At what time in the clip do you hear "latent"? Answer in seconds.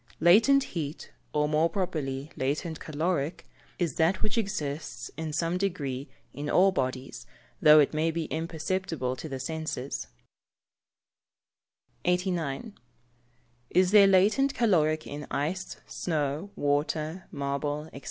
0.19-0.63, 2.35-2.79, 14.07-14.55